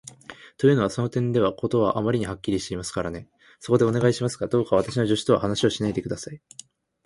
[0.57, 3.29] というのは、その点では事はあまりにはっきりしていますからね。
[3.59, 6.41] そこで、お願いしますが、どうか私の助手とは話をしないで下さい。